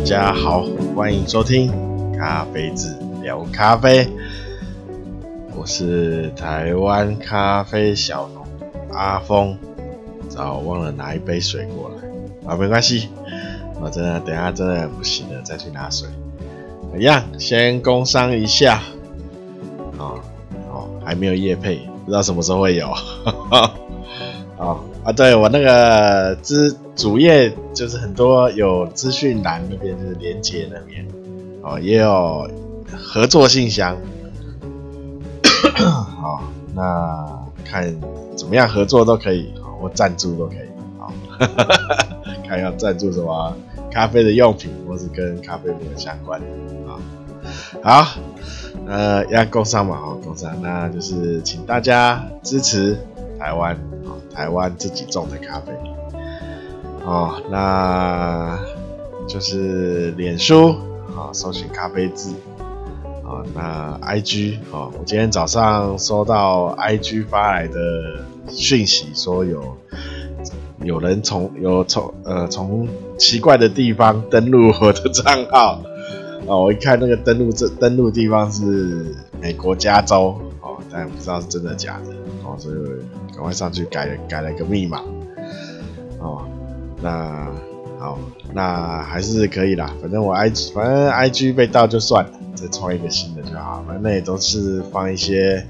[0.00, 0.64] 大家好，
[0.96, 1.70] 欢迎收听
[2.18, 4.08] 咖啡子聊咖啡。
[5.54, 8.42] 我是台湾咖啡小农
[8.92, 9.56] 阿峰，
[10.26, 13.10] 早忘了拿一杯水过来啊，没关系，
[13.78, 16.08] 我真的等下真的不行了再去拿水。
[16.98, 18.80] 一样，先工商一下
[19.98, 20.16] 啊，
[20.72, 21.76] 哦，还没有业配，
[22.06, 22.88] 不知道什么时候会有。
[24.58, 31.06] 啊啊，对我那个资主页就是很多有资讯栏那边就是连接那边
[31.62, 32.48] 哦，也有
[32.94, 33.96] 合作信箱。
[35.74, 36.42] 好，
[36.76, 37.26] 那
[37.64, 37.94] 看
[38.36, 40.68] 怎么样合作都可以，或赞助都可以。
[40.98, 41.12] 好，
[42.46, 43.56] 看要赞助什么
[43.90, 46.46] 咖啡的用品，或是跟咖啡没有相关的
[46.86, 47.00] 啊。
[47.82, 48.06] 好，
[48.86, 52.98] 呃，要工商嘛，好，工商，那就是请大家支持
[53.38, 53.78] 台湾，
[54.34, 55.72] 台湾自己种的咖啡。
[57.04, 58.58] 哦，那
[59.26, 60.76] 就是脸书
[61.16, 62.34] 啊，搜寻咖啡字。
[63.24, 67.78] 啊，那 I G 啊，我今天早上收到 I G 发来的
[68.48, 69.76] 讯息，说有
[70.82, 75.80] 有人从有从呃从奇怪的地方登录我的账号
[76.48, 82.12] 啊，我一看那个登录这登录地方是美国加州哦，但不知道是真的假的
[82.44, 82.76] 哦，所以
[83.40, 85.00] 赶快上去改了改了个密码。
[86.18, 86.46] 哦，
[87.00, 87.50] 那
[87.98, 88.18] 好，
[88.52, 92.32] 那还是可以啦，反正我 I G 反正 I G 被盗就算了。
[92.54, 93.82] 再创一个新的就好。
[93.86, 95.66] 反正，那也都是放一些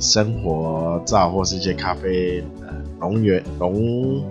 [0.00, 4.22] 生活照或是一些咖啡呃农园农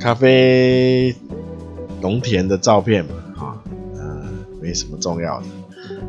[0.00, 1.14] 咖啡
[2.00, 3.60] 农田的照片嘛，啊，
[3.98, 4.22] 呃，
[4.62, 5.46] 没什么重要的，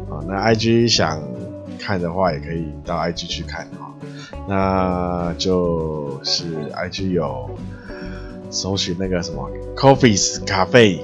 [0.10, 1.22] 啊，那 IG 想
[1.78, 3.92] 看的话也可以到 IG 去看哈，
[4.48, 7.50] 那就是 IG 有
[8.50, 11.04] 搜寻那个什么 Kofiz 咖啡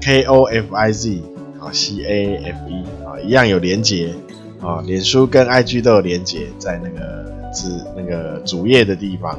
[0.00, 1.22] ，K O F I Z
[1.60, 3.18] 啊，C A F E 啊。
[3.24, 4.14] 一样有连接
[4.60, 9.38] 啊，脸书跟 IG 都有连接，在那个字那个主页的地方，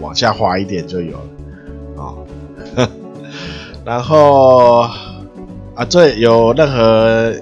[0.00, 2.14] 往下滑一点就有了啊。
[3.84, 4.80] 然后
[5.74, 7.34] 啊，最有任何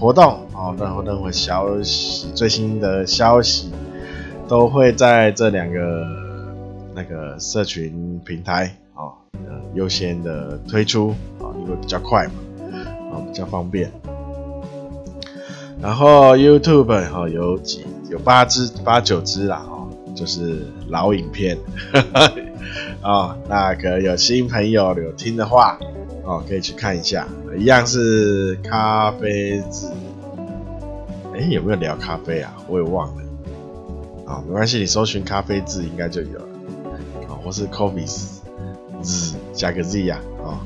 [0.00, 3.70] 活动啊，任何任何消息，最新的消息
[4.52, 6.06] 都会在这两个
[6.94, 9.08] 那个社群平台啊，
[9.72, 12.34] 优先的推出啊，因为比较快嘛，
[13.10, 13.90] 啊，比较方便。
[15.80, 21.56] 然后 YouTube 哈有几有八支八九支啦哦，就是老影片，
[23.00, 25.78] 啊， 那可能有新朋友有听的话
[26.24, 27.26] 哦，可以去看一下，
[27.56, 29.86] 一样是咖啡志，
[31.34, 32.54] 哎，有没有聊咖啡啊？
[32.68, 33.22] 我也忘了，
[34.32, 36.48] 啊，没关系，你搜寻咖啡字应该就有了，
[37.28, 38.38] 啊，或是 Kofiz
[39.02, 40.56] 字加个 Z 呀，啊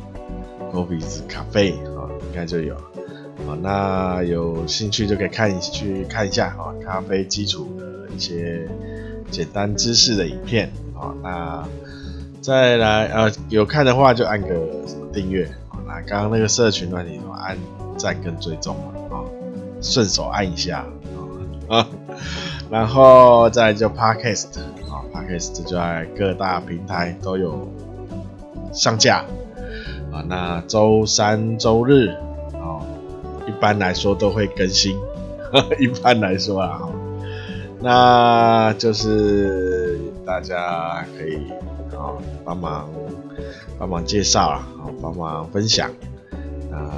[0.72, 2.76] ，Kofiz 咖啡啊，应该就有。
[2.76, 8.68] 啊，那有兴趣就可以看去看一下啊，咖啡基础的一些
[9.32, 11.12] 简单知识的影片啊。
[11.22, 11.68] 那
[12.40, 14.68] 再来呃，有看的话就按个
[15.12, 15.82] 订阅啊。
[15.88, 17.58] 那刚刚那个社群那里头按
[17.98, 18.76] 赞跟追踪
[19.10, 19.26] 啊，
[19.82, 20.86] 顺手按一下
[21.68, 21.88] 啊。
[22.70, 24.58] 然后再就 Podcast
[24.90, 27.68] 啊，Podcast 就在各大平台都有
[28.72, 29.24] 上架
[30.12, 30.24] 啊。
[30.28, 32.08] 那周三周日
[32.54, 32.82] 啊。
[33.46, 34.98] 一般来说都会更新，
[35.78, 36.80] 一般来说啊，
[37.80, 39.96] 那就是
[40.26, 41.36] 大家可以
[41.96, 42.10] 啊
[42.44, 42.90] 帮忙
[43.78, 44.66] 帮忙介绍啊，
[45.00, 45.88] 帮忙分享
[46.72, 46.90] 啊，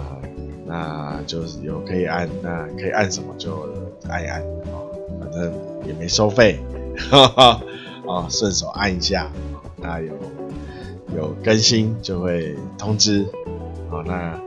[0.67, 3.69] 那就是有可以按，那可以按什么就
[4.09, 4.43] 按一按，
[5.39, 5.53] 正
[5.87, 6.61] 也没收费，
[7.11, 7.61] 啊
[8.29, 9.31] 顺手按一下，
[9.77, 10.13] 那有
[11.17, 13.27] 有更新就会通知，
[13.91, 14.39] 好那。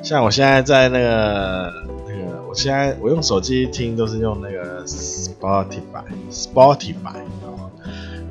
[0.00, 1.72] 像我现在在那个
[2.06, 7.68] 那个，我现在我用手机听都是用那个 Spotify，Spotify 哦。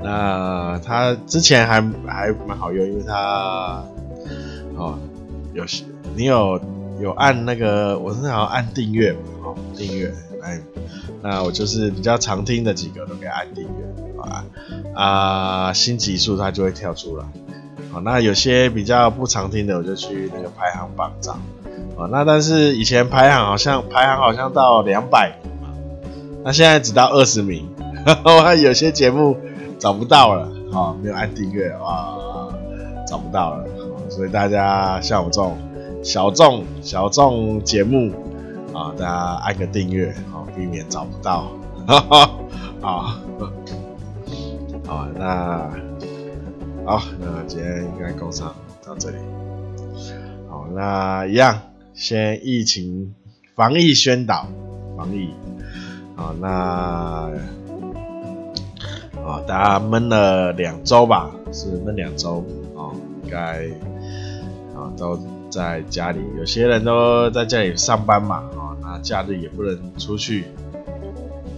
[0.01, 3.83] 那它之前还还蛮好用，因为它
[4.77, 4.98] 哦
[5.54, 5.65] 有
[6.15, 6.57] 你有
[7.01, 10.09] 有按那个，我是好像按订阅嘛，哦订阅
[10.47, 10.61] 哎，
[11.21, 14.45] 那我就是比较常听的几个都可以按订阅啊
[14.95, 17.25] 啊新集数它就会跳出来。
[17.91, 21.33] 好，那有些比较不常听的，我就去那个排行榜找。
[21.97, 25.51] 啊，那但是以前排行好像排行好像到两百名，
[26.44, 27.67] 那现在只到二十名，
[28.23, 29.35] 我有些节目
[29.79, 32.15] 找不到了，啊，没有按订阅啊，
[33.07, 33.65] 找不到了，
[34.09, 35.57] 所以大家像我这种
[36.03, 38.11] 小众小众节目
[38.77, 39.13] 啊，大家
[39.44, 41.50] 按个订阅，啊，避免找不到，
[42.79, 43.19] 啊，
[44.85, 45.71] 好，那
[46.85, 48.53] 好，那今天应该工商
[48.85, 49.18] 到这里。
[50.47, 51.59] 好，那一样，
[51.95, 53.15] 先疫情
[53.56, 54.45] 防疫宣导，
[54.95, 55.31] 防疫。
[56.15, 56.47] 好，那
[59.25, 62.45] 啊，大家闷了两周吧，是闷两周
[62.75, 63.65] 哦，应该
[64.75, 65.19] 啊都
[65.50, 68.44] 在家里，有些人都在家里上班嘛，
[69.01, 70.45] 假日也不能出去，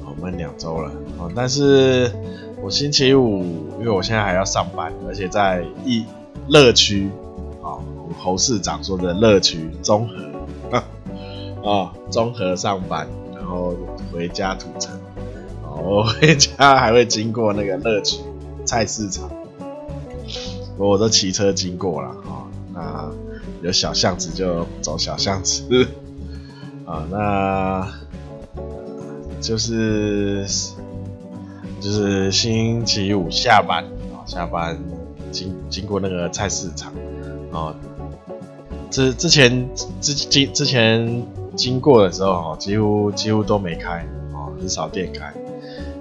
[0.05, 2.11] 我们两周了，啊，但是
[2.61, 3.41] 我星期五，
[3.79, 6.05] 因为我现在还要上班，而且在一
[6.47, 7.09] 乐区。
[8.17, 10.83] 侯市长说的乐区综合。
[11.63, 13.73] 啊， 综合上班，然后
[14.11, 14.91] 回家土城，
[15.63, 18.17] 我回家还会经过那个乐区
[18.65, 19.29] 菜市场，
[20.75, 22.49] 我都骑车经过了啊。
[22.73, 23.11] 那
[23.61, 25.63] 有小巷子就走小巷子。
[26.89, 27.87] 啊，那
[29.39, 30.47] 就是
[31.79, 34.75] 就是星期五下班啊，下班
[35.31, 36.91] 经经过那个菜市场
[37.51, 37.75] 啊。
[38.89, 39.69] 之之前
[40.01, 41.23] 之经之前
[41.55, 44.03] 经过的时候哦，几乎几乎都没开
[44.33, 45.31] 哦，很少店开。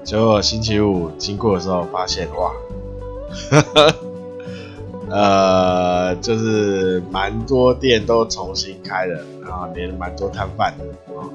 [0.05, 2.51] 结果星期五经过的时候，发现哇，
[3.51, 3.95] 哈哈
[5.11, 10.85] 呃，就是蛮多店都重新开了，然后连蛮多摊贩的
[11.15, 11.31] 哦。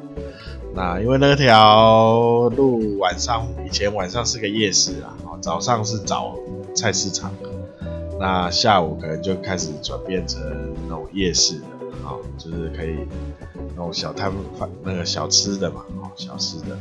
[0.75, 6.35] 那因为那条路晚上以前晚上是个夜市啊，哦，早上是早
[6.75, 7.31] 菜市场。
[8.19, 10.41] 那下午可能就开始转变成
[10.87, 11.65] 那种夜市的，
[12.05, 12.95] 啊，就是可以
[13.75, 16.77] 那种小摊贩那个小吃的嘛，哦，小吃的。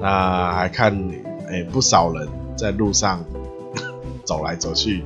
[0.00, 0.92] 那还看，
[1.48, 3.24] 哎、不少人在路上
[4.24, 5.04] 走来走去，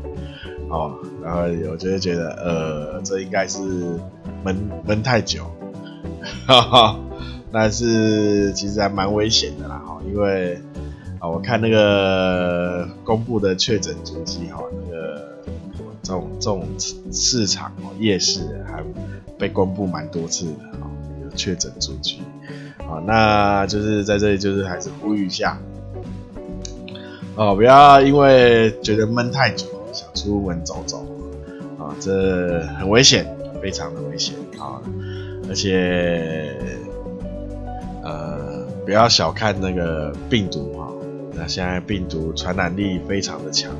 [0.71, 1.43] 哦，然后
[1.73, 3.59] 我就会觉得，呃，这应该是
[4.45, 5.45] 闷闷太久，
[6.47, 6.97] 哈哈。
[7.51, 10.57] 但是其实还蛮危险的啦，哈，因为
[11.19, 15.27] 啊，我看那个公布的确诊足迹，哈，那个。
[16.03, 16.65] 这种这种
[17.11, 18.81] 市场哦，夜市还
[19.37, 20.87] 被公布蛮多次的啊，
[21.21, 22.19] 有确诊数据
[22.79, 25.59] 啊，那就是在这里就是还是呼吁一下
[27.35, 31.05] 哦，不要因为觉得闷太久，想出门走走
[32.01, 33.27] 这很危险，
[33.63, 34.81] 非常的危险啊，
[35.49, 36.55] 而且
[38.03, 40.89] 呃，不要小看那个病毒啊，
[41.35, 43.73] 那现在病毒传染力非常的强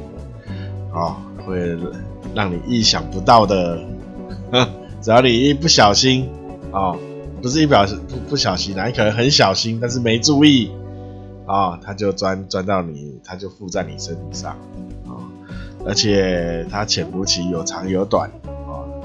[0.93, 1.77] 啊，会。
[2.35, 3.79] 让你意想不到的，
[5.01, 6.29] 只要你一不小心
[6.71, 6.95] 啊、
[7.41, 10.71] 不是一表不不小心，那你可能很小心，但是没注意
[11.47, 14.53] 啊、它就钻钻到你，它就附在你身体上
[15.07, 15.17] 啊、
[15.87, 19.03] 而且它潜伏期有长有短啊、哦。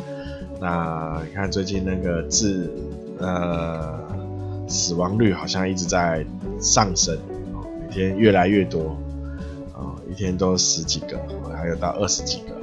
[0.60, 2.70] 那你看最近那个致
[3.20, 4.00] 呃
[4.68, 6.26] 死亡率好像一直在
[6.60, 7.18] 上升、
[7.80, 8.98] 每天越来越多
[9.74, 11.20] 啊、一天都十几个，
[11.56, 12.56] 还有到二十几个。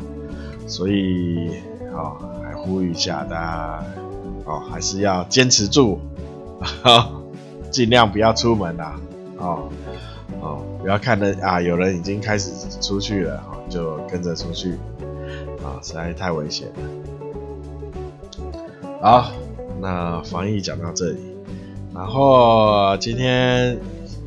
[0.66, 1.50] 所以，
[1.96, 2.12] 啊、
[2.42, 3.84] 还呼吁一下大家，
[4.44, 5.98] 哦，还是要坚持住，
[7.70, 9.00] 尽量不要出门啦，
[9.38, 9.68] 哦，
[10.40, 14.72] 哦，不要看着啊，有人已经开始出去了，哦、就跟着出去，
[15.62, 16.75] 啊、实在太危险了。
[19.00, 19.32] 好，
[19.80, 21.36] 那防疫讲到这里，
[21.94, 23.78] 然后今天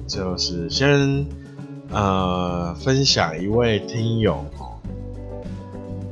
[0.07, 1.25] 就是先
[1.91, 4.45] 呃分享一位听友。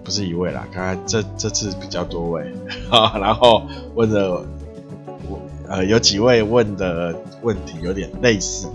[0.02, 2.52] 不是一位啦，刚才这这次比较多位，
[2.90, 3.62] 然后
[3.94, 8.68] 问的我呃有几位问的问题有点类似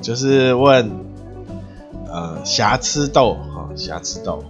[0.00, 0.90] 就是问
[2.06, 4.44] 呃瑕疵豆哈瑕疵豆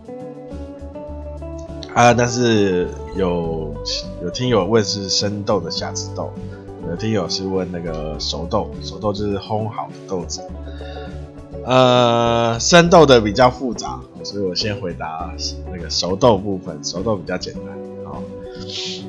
[1.95, 3.75] 啊，但是有
[4.23, 6.30] 有听友问是生豆的瑕疵豆，
[6.88, 10.42] 有听友是问那个熟豆，熟豆就是烘好的豆子。
[11.64, 15.30] 呃，生豆的比较复杂，所以我先回答
[15.71, 16.83] 那个熟豆部分。
[16.83, 17.62] 熟豆比较简单，
[18.07, 18.23] 好。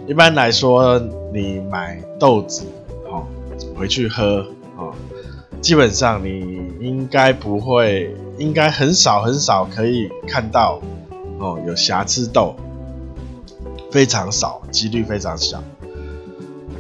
[0.08, 1.00] 一般来说，
[1.32, 2.66] 你买豆子，
[3.10, 3.28] 好
[3.78, 4.46] 回去喝，
[4.76, 4.92] 啊，
[5.62, 10.82] 基本上你应该不会，应该很少很少可以看到，
[11.40, 12.56] 哦，有瑕疵豆，
[13.92, 15.62] 非常少，几率非常小。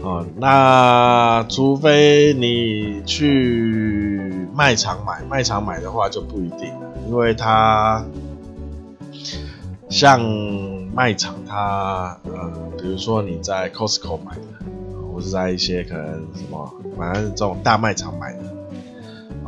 [0.02, 8.06] 哦，那除非你去卖场买，卖场买的话就不一定了，因为它
[9.90, 10.22] 像
[10.94, 14.42] 卖场它，它呃，比如说你在 Costco 买的，
[15.14, 18.40] 或是在一些可能什么，反正这种大卖场买的，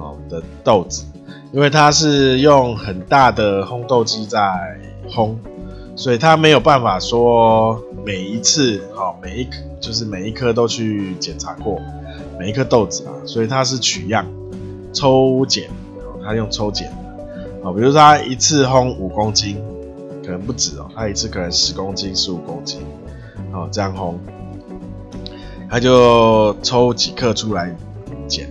[0.01, 1.05] 哦的豆子，
[1.53, 4.39] 因为它是用很大的烘豆机在
[5.09, 5.35] 烘，
[5.95, 9.47] 所以它没有办法说每一次，哦每一。
[9.81, 11.81] 就是每一颗都去检查过，
[12.37, 14.23] 每一颗豆子啊，所以它是取样
[14.93, 15.71] 抽检，
[16.23, 19.59] 它用抽检的，啊，比如说它一次烘五公斤，
[20.23, 22.81] 可能不止哦，它一次可能十公斤、十五公斤，
[23.51, 24.13] 哦，这样烘，
[25.67, 27.75] 他就抽几克出来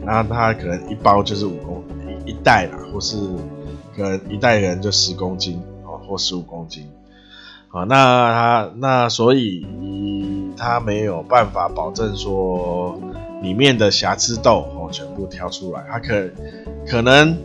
[0.05, 1.83] 那他可能一包就是五公
[2.27, 3.17] 一一袋啦，或是
[3.97, 6.89] 可能一袋人就十公斤哦，或十五公斤，
[7.69, 9.67] 啊，那他那所以
[10.57, 13.01] 他没有办法保证说
[13.43, 16.31] 里面的瑕疵豆哦全部挑出来，他可
[16.87, 17.37] 可能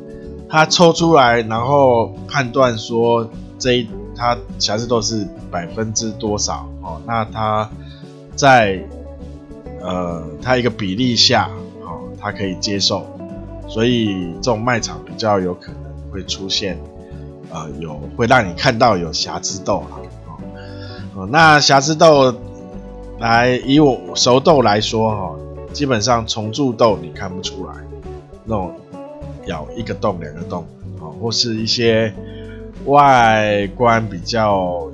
[0.50, 3.88] 他抽出来，然后判断说这一。
[4.18, 7.02] 它瑕疵豆是百分之多少哦？
[7.06, 7.70] 那它
[8.34, 8.82] 在
[9.82, 11.50] 呃，它一个比例下
[12.26, 13.06] 他，可以接受，
[13.68, 16.78] 所以这种卖场比较有可能会出现
[17.52, 20.02] 呃，有会让你看到有瑕疵豆啊。
[21.14, 22.34] 哦，那瑕疵豆
[23.20, 25.36] 来以我熟豆来说哈，
[25.72, 27.74] 基本上重蛀豆你看不出来，
[28.44, 28.74] 那种
[29.46, 30.66] 咬一个洞两个洞
[31.00, 32.14] 啊，或是一些。
[32.86, 34.92] 外观比较有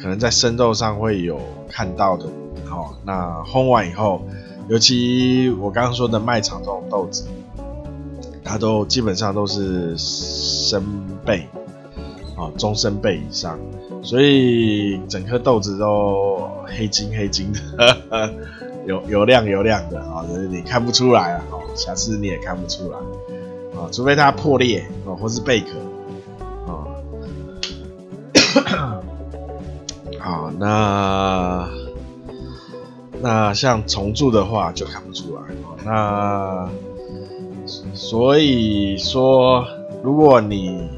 [0.00, 2.26] 可能在生豆上会有看到的，
[2.64, 4.22] 好，那烘完以后，
[4.68, 7.24] 尤其我刚刚说的卖场这种豆子，
[8.44, 10.82] 它都基本上都是生
[11.24, 11.42] 焙，
[12.36, 13.58] 啊，中生焙以上，
[14.02, 17.60] 所以整颗豆子都黑金黑金的，
[18.86, 21.42] 油油亮油亮的啊，就是你看不出来啊，
[21.74, 22.98] 瑕疵你也看不出来
[23.78, 25.68] 啊，除非它破裂啊，或是贝壳。
[30.18, 31.68] 好，那
[33.20, 35.42] 那像重蛀的话就看不出来。
[35.84, 36.68] 那
[37.94, 39.66] 所以说，
[40.02, 40.88] 如果你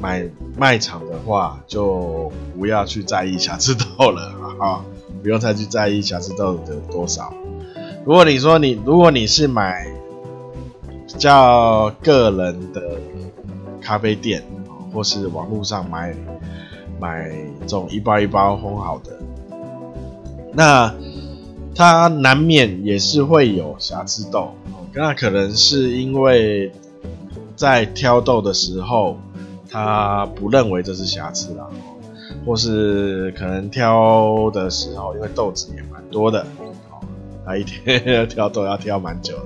[0.00, 4.84] 买卖场的话，就不要去在意瑕疵豆了啊，
[5.22, 7.32] 不用再去在意瑕疵豆的多少。
[8.04, 9.86] 如果你说你，如果你是买
[11.06, 12.98] 比较个人的
[13.80, 14.42] 咖啡店，
[14.92, 16.14] 或是网络上买。
[16.98, 17.30] 买
[17.60, 19.18] 这种一包一包烘好的，
[20.54, 20.90] 那
[21.76, 24.54] 它难免也是会有瑕疵豆，
[24.94, 26.72] 那可能是因为
[27.54, 29.18] 在挑豆的时候，
[29.70, 31.66] 他不认为这是瑕疵啦，
[32.46, 36.46] 或是可能挑的时候，因为豆子也蛮多的，
[37.44, 39.42] 他一天挑豆要挑蛮久的，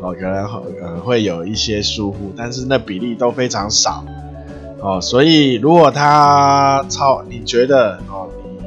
[0.00, 0.44] 哦，可能
[0.80, 4.04] 呃会有一些疏忽，但是那比例都非常少。
[4.80, 8.60] 哦，所以如果他超，你觉得哦，你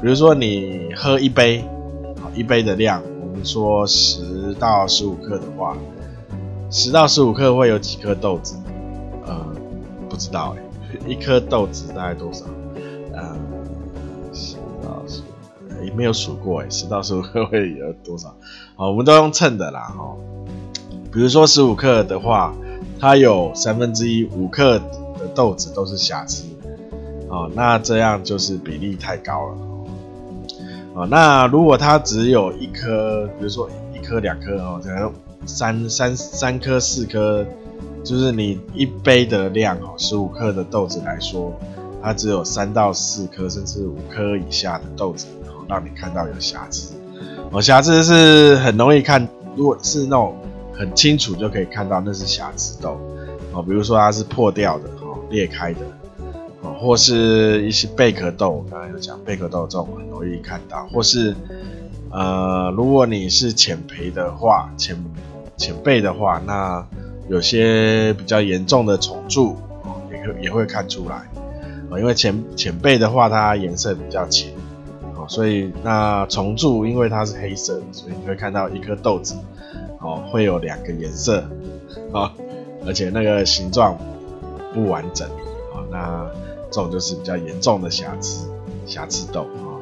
[0.00, 1.64] 比如说你喝一杯，
[2.34, 5.76] 一杯的量，我们说十到十五克的话，
[6.70, 8.56] 十到十五克会有几颗豆子？
[9.26, 9.46] 呃，
[10.08, 12.44] 不知道哎，一颗豆子大概多少？
[13.12, 13.36] 呃，
[14.32, 18.34] 十到十五，也没有数过哎，十到十五克会有多少？
[18.76, 20.16] 好，我们都用称的啦哈。
[21.12, 22.54] 比如说十五克的话，
[22.98, 25.02] 它有三分之一五克的。
[25.36, 26.44] 豆子都是瑕疵，
[27.28, 29.56] 哦，那这样就是比例太高了，
[30.94, 35.12] 哦，那如果它只有一颗，比如说一颗两颗哦，可能
[35.46, 37.44] 三三三颗四颗，
[38.04, 41.52] 就是你一杯的量哦，十五克的豆子来说，
[42.02, 46.94] 它只有三到四颗，甚至五颗以下的豆子，然哦，让你看到有瑕疵，
[47.50, 50.36] 哦，瑕疵是很容易看，如果是那种
[50.72, 53.00] 很清楚就可以看到那是瑕疵豆，
[53.52, 54.84] 哦，比如说它是破掉的。
[55.00, 55.80] 哦裂开的，
[56.82, 61.34] 或是一些贝壳豆，我刚才有讲贝壳豆这种很容易看到，或是
[62.10, 64.96] 呃，如果你是浅培的话，浅
[65.56, 66.84] 浅焙的话，那
[67.28, 69.56] 有些比较严重的虫蛀，
[70.10, 71.22] 也会也会看出来，
[71.98, 74.52] 因为浅浅焙的话，它颜色比较浅
[75.16, 79.36] 哦，所以那虫蛀，因为它是黑色，所以你会看到一颗豆子，
[80.00, 81.44] 哦，会有两个颜色
[82.12, 82.32] 啊，
[82.84, 83.96] 而且那个形状。
[84.74, 85.28] 不完整
[85.74, 86.26] 啊，那
[86.72, 88.48] 这种就是比较严重的瑕疵，
[88.86, 89.76] 瑕疵豆啊。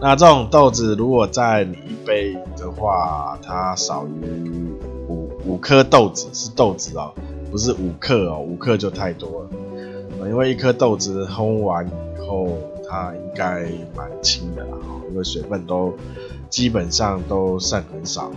[0.00, 4.70] 那这种豆子如果在你一杯的话，它少于
[5.08, 7.12] 五五颗豆子是豆子哦，
[7.50, 9.50] 不是五克哦，五克就太多了。
[10.28, 11.90] 因为一颗豆子烘完以
[12.24, 12.48] 后，
[12.88, 13.64] 它应该
[13.96, 14.78] 蛮轻的啦，
[15.10, 15.92] 因为水分都
[16.48, 18.30] 基本上都剩很少。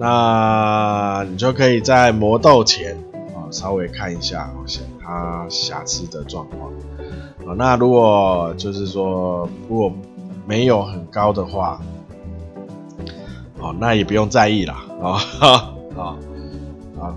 [0.00, 2.96] 那你就可以在磨豆前
[3.34, 3.46] 啊。
[3.52, 6.70] 稍微看一下，好像它瑕疵的状况。
[7.44, 9.92] 啊，那如果就是说，如果
[10.46, 11.80] 没有很高的话，
[13.58, 14.84] 哦，那也不用在意啦。
[15.02, 15.18] 啊，
[15.96, 16.16] 啊，
[17.00, 17.16] 啊，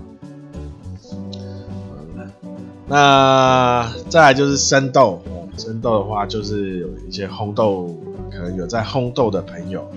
[2.88, 5.20] 那再来就是生豆，
[5.56, 7.96] 生豆的话，就是有一些烘豆，
[8.32, 9.88] 可能有在烘豆的朋友，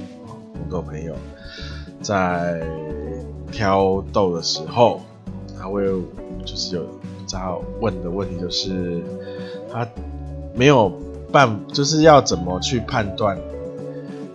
[0.53, 1.15] 烘豆朋友
[2.01, 2.61] 在
[3.51, 5.01] 挑豆的时候，
[5.59, 5.83] 他会。
[6.45, 6.85] 就是有
[7.27, 7.39] 在
[7.79, 9.03] 问的问题，就是
[9.71, 9.87] 他
[10.55, 10.91] 没有
[11.31, 13.37] 办，就是要怎么去判断，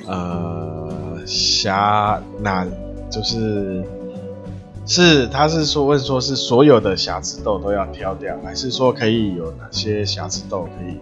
[0.06, 2.64] 呃，瑕哪
[3.10, 3.82] 就是
[4.86, 10.98] 是他是说问说是所有的瑕疵豆都要挑掉，还是说可以有哪些瑕疵豆可以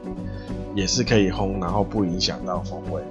[0.75, 3.03] 也是可以烘，然后不影响到风味？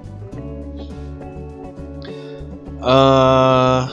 [2.80, 3.86] 呃，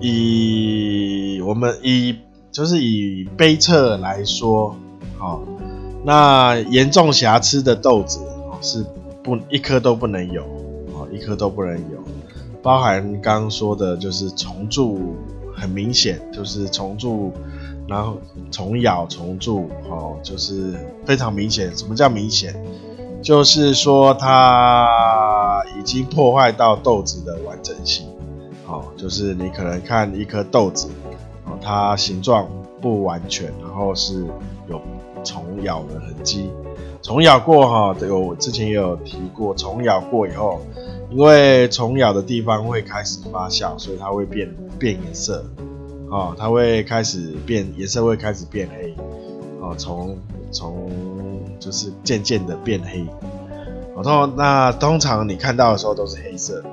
[0.00, 2.18] 以我们以
[2.52, 4.76] 就是以杯测来说，
[5.18, 5.42] 好、哦，
[6.04, 8.84] 那严重瑕疵的豆子哦是
[9.22, 10.42] 不一颗都不能有
[10.94, 11.98] 哦，一颗都不能有，
[12.62, 15.16] 包含刚刚说的就是虫蛀
[15.56, 17.32] 很明显，就是虫蛀，
[17.88, 18.18] 然后
[18.50, 20.74] 虫咬虫蛀哦，就是
[21.06, 21.74] 非常明显。
[21.74, 22.54] 什么叫明显？
[23.22, 28.04] 就是说它已经破坏到豆子的完整性，
[28.66, 30.88] 哦，就是你可能看一颗豆子，
[31.62, 32.48] 它形状
[32.80, 34.26] 不完全，然后是
[34.68, 34.80] 有
[35.24, 36.50] 虫咬的痕迹。
[37.02, 40.60] 虫咬过哈，这个我之前也有提过，虫咬过以后，
[41.10, 45.44] 因为虫咬的地方会开始发酵，所以它会变变颜色，
[46.10, 48.94] 哦，它会开始变颜色，会开始变黑，
[49.60, 50.16] 哦，从
[50.50, 50.90] 从。
[51.60, 53.06] 就是渐渐的变黑，
[53.94, 56.70] 然后那通常你看到的时候都是黑色的，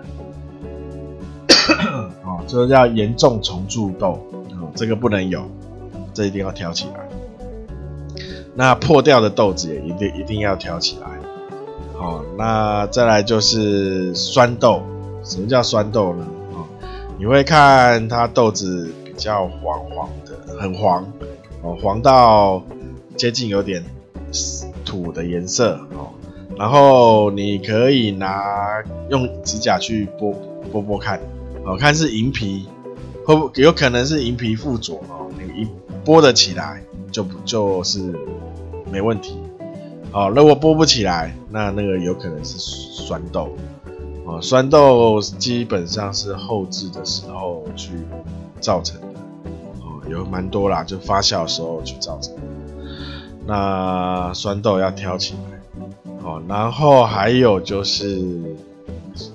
[2.26, 4.18] 哦，这叫严重虫蛀豆，
[4.76, 5.50] 这个不能有，
[6.14, 7.08] 这一定要挑起来。
[8.56, 11.08] 那破掉的豆子也一定一定要挑起来，
[11.98, 14.82] 好，那再来就是酸豆，
[15.24, 16.28] 什么叫酸豆呢？
[16.54, 16.66] 哦，
[17.18, 21.06] 你会看它豆子比较黄黄的，很黄，
[21.62, 22.64] 哦，黄到
[23.16, 23.84] 接近有点。
[24.86, 26.10] 土的颜色哦，
[26.56, 30.36] 然后你可以拿用指甲去剥
[30.72, 31.20] 剥剥看，
[31.64, 32.68] 哦，看是银皮，
[33.36, 35.68] 会有可能是银皮附着哦，你一
[36.04, 38.14] 剥得起来就不就是
[38.92, 39.38] 没问题，
[40.12, 43.50] 哦，如果剥不起来，那那个有可能是酸豆，
[44.26, 47.92] 哦，酸豆基本上是后置的时候去
[48.60, 49.08] 造成的，
[49.82, 52.42] 哦，有蛮多啦，就发酵的时候去造成的。
[53.46, 55.84] 那酸豆要挑起来，
[56.24, 58.20] 哦，然后还有就是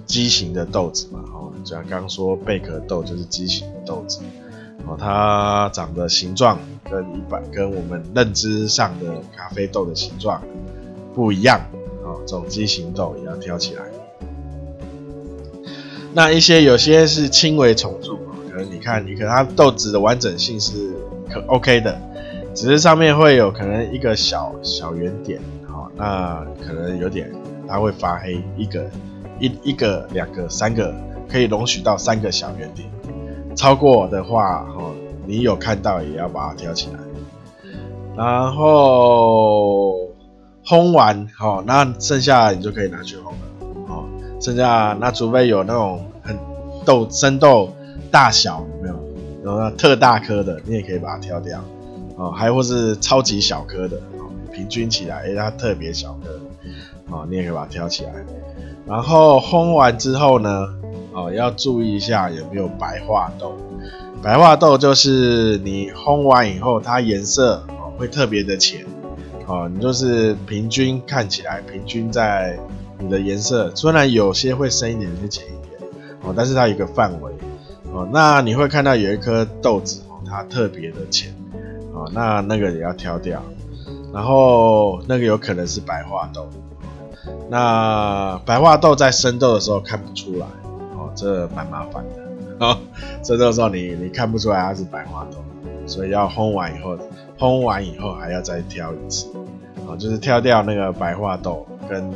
[0.06, 1.20] 畸形的豆子嘛，
[1.64, 4.20] 哦，就像刚刚说贝壳豆就是畸形的豆子，
[4.86, 6.58] 哦，它长的形状
[6.90, 10.42] 跟一般跟我们认知上的咖啡豆的形状
[11.14, 11.60] 不一样，
[12.02, 13.82] 哦，这种畸形豆也要挑起来。
[16.12, 18.18] 那一些有些是轻微虫蛀，
[18.50, 20.92] 可能你看，你可能它豆子的完整性是
[21.28, 22.00] 可 OK 的。
[22.54, 27.28] 只是上面会有可能一个小小圆点，好，那可能有点
[27.66, 28.88] 它会发黑，一个
[29.40, 30.94] 一一个两个三个
[31.28, 32.88] 可以容许到三个小圆点，
[33.56, 34.92] 超过的话，哈，
[35.26, 36.98] 你有看到也要把它挑起来。
[38.16, 40.08] 然后
[40.64, 44.04] 烘完，好，那剩下你就可以拿去烘了，哦，
[44.40, 46.38] 剩下那除非有那种很
[46.84, 47.72] 豆生豆
[48.10, 48.94] 大小有没有，
[49.42, 51.60] 然后那特大颗的，你也可以把它挑掉。
[52.16, 56.40] 哦，还或是超级小颗的，哦，平均起来，诶，它特别小颗，
[57.10, 58.12] 哦，你也可以把它挑起来。
[58.86, 60.68] 然后烘完之后呢，
[61.14, 63.56] 哦，要注意一下有没有白化豆。
[64.22, 68.84] 白化豆就是你烘完以后，它颜色哦会特别的浅，
[69.46, 72.58] 哦，你就是平均看起来，平均在
[72.98, 75.80] 你的颜色，虽然有些会深一点，有些浅一点，
[76.22, 77.32] 哦，但是它有一个范围，
[77.92, 81.34] 哦，那你会看到有一颗豆子，哦，它特别的浅。
[81.96, 83.40] 哦，那那个也要挑掉，
[84.12, 86.48] 然后那个有可能是白化豆，
[87.48, 90.46] 那白化豆在生豆的时候看不出来，
[91.14, 92.24] 这蛮麻烦的，
[92.66, 92.78] 哦，
[93.22, 95.38] 这到时候你你看不出来它是白化豆，
[95.86, 96.98] 所以要烘完以后，
[97.38, 99.28] 烘完以后还要再挑一次，
[99.86, 102.10] 哦，就是挑掉那个白化豆跟，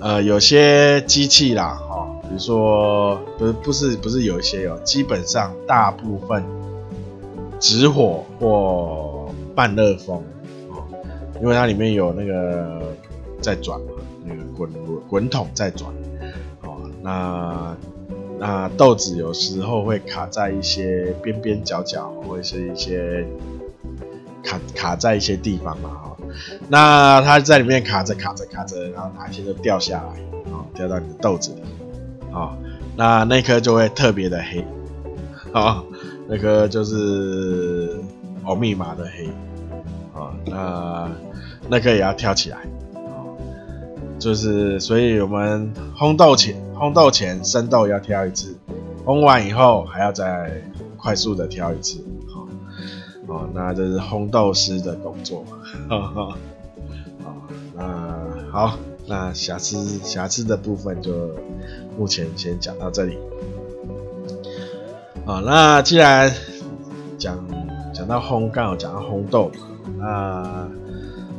[0.00, 6.42] 呃，有些机器啦，哦，比如说不是不是不是有一些哦，基本上大部分。
[7.64, 10.20] 直火或半热风，
[10.68, 10.82] 哦，
[11.40, 12.92] 因为它里面有那个
[13.40, 13.92] 在转嘛，
[14.24, 14.68] 那个滚
[15.08, 15.88] 滚筒在转，
[17.02, 17.76] 那
[18.38, 23.26] 那豆子有时候会卡在一些边边角角，或者是一些
[24.42, 26.16] 卡卡在一些地方嘛，哈，
[26.68, 30.20] 那它在里面卡着卡着卡着，然后哪一天就掉下来，
[30.52, 31.62] 哦，掉到你的豆子里，
[32.32, 32.56] 哦，
[32.96, 34.64] 那那颗就会特别的黑，
[35.52, 35.84] 哦。
[36.28, 38.00] 那颗就是
[38.44, 39.26] 哦，密码的黑
[40.18, 41.10] 啊，那
[41.68, 42.58] 那颗也要跳起来，
[44.22, 48.56] 就是所以我们烘豆前、烘豆前生豆要挑一次，
[49.04, 50.62] 烘完以后还要再
[50.96, 51.98] 快速的挑一次，
[52.32, 52.46] 好，
[53.26, 55.44] 哦，那这是烘豆师的工作，
[55.88, 56.36] 哈哈，
[57.24, 57.34] 啊，
[57.74, 61.12] 那，好，那瑕疵瑕疵的部分就
[61.98, 63.18] 目前先讲到这里。
[65.26, 66.32] 好，那既然
[67.18, 67.44] 讲
[67.92, 69.50] 讲到烘，刚好讲到烘豆，
[69.98, 70.68] 那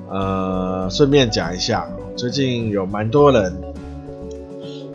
[0.09, 3.53] 呃，顺便讲一下，最近有蛮多人，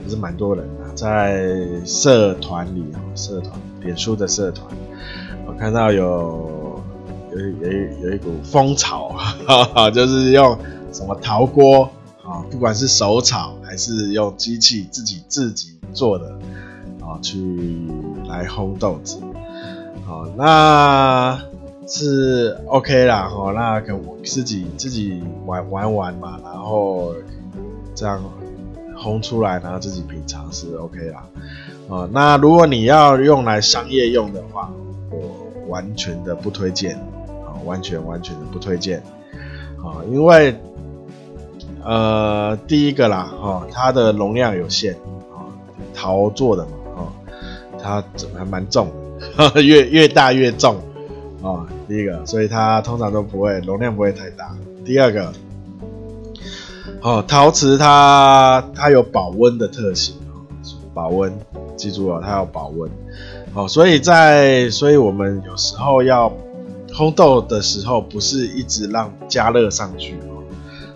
[0.03, 1.45] 不是蛮多人啊，在
[1.85, 4.67] 社团里啊，社团，脸书的社团，
[5.47, 6.81] 我看到有
[7.33, 10.57] 有有有一股风潮，哈哈，就是用
[10.93, 11.91] 什么陶锅
[12.25, 16.27] 啊，不管是手炒还是用机器自己自己做的
[17.01, 17.37] 啊，去
[18.29, 19.19] 来烘豆子，
[20.07, 21.39] 好，那
[21.89, 27.15] 是 OK 啦，哈，那可自己自己玩玩玩嘛，然后
[27.95, 28.23] 这样
[28.97, 31.25] 烘出来，然后自己品尝是 OK 啦，
[31.89, 34.71] 啊，那如果你要用来商业用的话，
[35.11, 36.95] 我完全的不推荐，
[37.47, 39.03] 啊，完全完全的不推荐，
[39.83, 40.55] 啊，因为
[41.83, 44.93] 呃，第一个啦，哈，它的容量有限，
[45.33, 45.49] 啊，
[45.95, 46.71] 陶做的嘛。
[46.97, 47.13] 啊
[47.81, 48.03] 它
[48.37, 48.89] 还蛮重
[49.55, 50.77] 的， 越越大越重
[51.41, 54.55] 啊、第一个，所以它通常都不会容量不会太大。
[54.85, 55.33] 第二个，
[57.01, 60.45] 哦，陶瓷它它有保温的特性哦，
[60.93, 61.33] 保温，
[61.77, 62.91] 记住了，它要保温。
[63.55, 66.31] 哦，所以在所以我们有时候要
[66.93, 70.45] 烘豆的时候，不是一直让加热上去哦，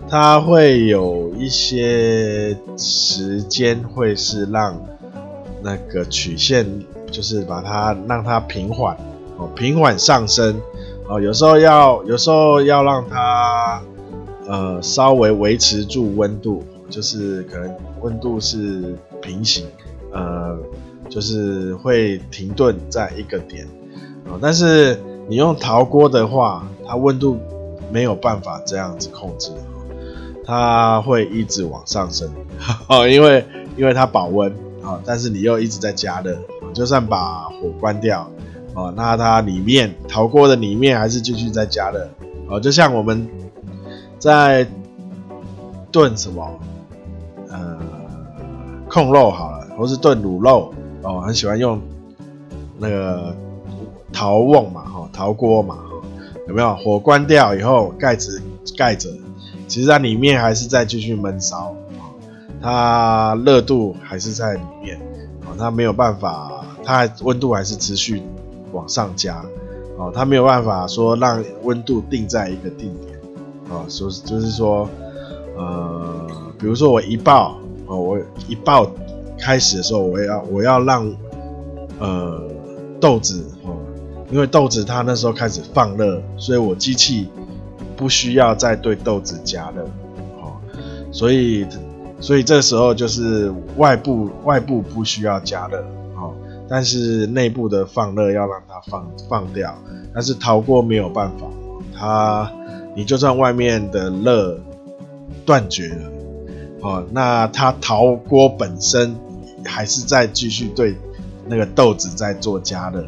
[0.07, 4.79] 它会有一些时间会是让。
[5.65, 6.67] 那个曲线
[7.09, 8.97] 就是把它让它平缓
[9.37, 10.59] 哦，平缓上升
[11.07, 11.19] 哦。
[11.21, 13.81] 有时候要有时候要让它
[14.47, 19.65] 呃稍微维持住温度，就是可能温度是平行，
[20.11, 20.57] 呃，
[21.09, 23.67] 就是会停顿在一个点
[24.25, 24.37] 哦。
[24.41, 27.39] 但是你用陶锅的话，它温度
[27.91, 29.51] 没有办法这样子控制，
[30.45, 32.29] 它会一直往上升
[32.87, 33.45] 哦， 因为
[33.77, 34.53] 因为它保温。
[34.83, 36.37] 啊，但是你又一直在加热，
[36.73, 38.29] 就算把火关掉，
[38.73, 42.09] 哦，那它里面陶锅的里面还是继续在加热，
[42.47, 43.27] 哦，就像我们
[44.19, 44.67] 在
[45.91, 46.59] 炖什么，
[47.49, 47.79] 呃，
[48.89, 51.79] 控肉好了，或是炖卤肉，哦，很喜欢用
[52.79, 53.35] 那个
[54.11, 55.77] 陶瓮嘛，哈，陶锅嘛，
[56.47, 56.75] 有没有？
[56.75, 58.41] 火关掉以后，盖子
[58.75, 59.09] 盖着，
[59.67, 61.75] 其实它里面还是在继续闷烧。
[62.61, 64.97] 它热度还是在里面，
[65.41, 68.23] 哦，它没有办法，它温度还是持续
[68.73, 69.45] 往上加，
[69.97, 73.17] 哦，它没有办法说让温度定在一个定点，
[73.69, 74.89] 哦，说就是说，
[75.55, 76.27] 呃，
[76.59, 77.55] 比如说我一爆，
[77.87, 78.91] 哦，我一爆
[79.39, 81.15] 开始的时候，我要我要让，
[81.99, 82.41] 呃，
[82.99, 83.77] 豆子，哦，
[84.29, 87.29] 因为豆子它那时候开始放热，所以我机器
[87.95, 89.83] 不需要再对豆子加热，
[90.41, 90.57] 哦，
[91.11, 91.65] 所以。
[92.19, 95.83] 所以这时候就是外部外部不需要加热，
[96.15, 96.33] 哦，
[96.69, 99.75] 但是内部的放热要让它放放掉。
[100.13, 101.47] 但是陶锅没有办法，
[101.95, 102.51] 它
[102.95, 104.59] 你就算外面的热
[105.45, 106.11] 断绝了，
[106.81, 109.15] 哦，那它陶锅本身
[109.65, 110.95] 还是在继续对
[111.47, 113.05] 那个豆子在做加热，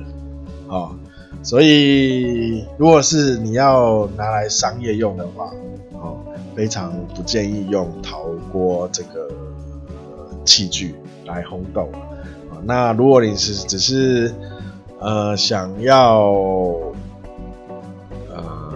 [0.67, 0.95] 哦，
[1.43, 5.51] 所以如果是你要拿来商业用的话，
[5.93, 6.19] 哦。
[6.55, 9.29] 非常不建议用陶锅这个
[10.45, 11.89] 器具来烘豆。
[12.65, 14.33] 那如果你是只是
[14.99, 16.31] 呃想要
[18.29, 18.73] 呃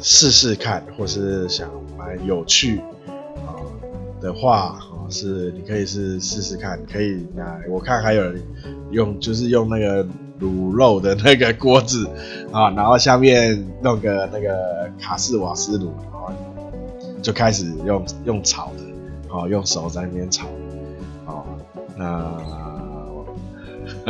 [0.00, 2.78] 试试看，或是想蛮有趣
[3.38, 3.58] 啊
[4.20, 4.78] 的话，
[5.10, 8.42] 是你可以是试试看，可以那我看还有人
[8.90, 10.04] 用就是用那个
[10.40, 12.08] 卤肉的那个锅子
[12.52, 15.92] 啊，然后下面弄个那个卡式瓦斯炉。
[17.20, 18.82] 就开始用用炒的，
[19.28, 20.46] 好、哦、用手在那边炒，
[21.26, 21.44] 哦、
[21.96, 22.32] 那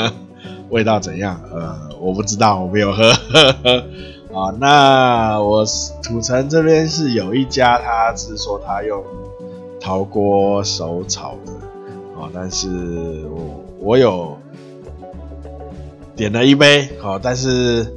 [0.71, 1.41] 味道怎样？
[1.53, 3.11] 呃，我不知道，我没有喝。
[4.35, 5.65] 啊，那我
[6.03, 9.03] 土城这边是有一家，他是说他用
[9.81, 11.53] 陶锅手炒的，
[12.21, 12.69] 啊、但是
[13.31, 14.37] 我我有
[16.15, 17.95] 点了一杯，好、但是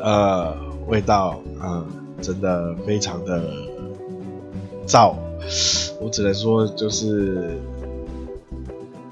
[0.00, 0.54] 呃
[0.88, 1.86] 味道，嗯。
[2.22, 3.42] 真的非常的
[4.86, 5.12] 燥，
[6.00, 7.58] 我只能说就是，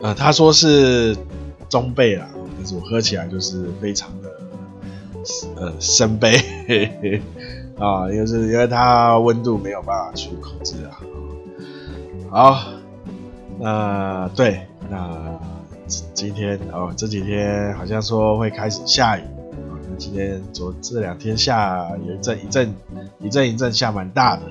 [0.01, 1.15] 呃，他说是
[1.75, 4.31] 中杯啦，但是我喝起来就是非常的，
[5.57, 6.31] 呃，深杯，
[7.81, 11.01] 啊，就是因为它温度没有办法去控制啊。
[12.31, 12.63] 好，
[13.59, 15.37] 那对，那
[15.89, 19.23] 今天哦，这几天好像说会开始下雨。
[19.91, 22.73] 那今天昨这两天下有一阵一阵
[23.19, 24.43] 一阵一阵下蛮大的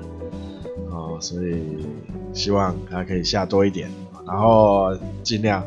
[0.92, 1.88] 哦，所以
[2.34, 3.90] 希望它可以下多一点，
[4.28, 5.64] 然后尽量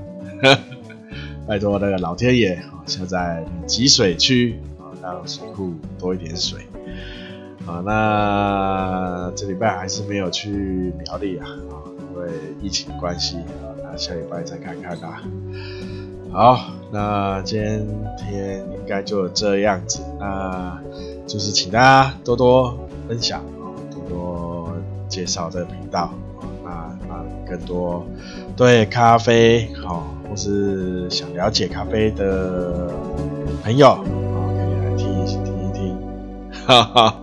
[1.46, 6.66] 拜托那个老天爷啊，下在集水区啊，让水库多一点水
[7.64, 7.80] 啊。
[7.85, 11.46] 那这礼拜还是没有去苗栗啊，
[12.12, 12.28] 因为
[12.61, 15.22] 疫情关系啊，那下礼拜再看看啊。
[16.32, 17.61] 好，那今
[18.18, 20.76] 天应该就这样子，那
[21.28, 22.76] 就是请大家多多
[23.09, 24.76] 分享啊，多多
[25.09, 26.12] 介绍这个频道
[26.64, 28.04] 啊，那让更多
[28.56, 30.04] 对咖啡好
[30.37, 32.90] 是想了解咖啡的
[33.62, 35.96] 朋友，可以来听一听一听，
[36.66, 37.14] 哈哈。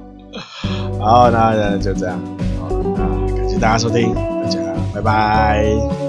[0.99, 2.19] 好，那就这样，
[2.59, 4.59] 好，那感谢大家收听，大家
[4.93, 6.02] 拜拜。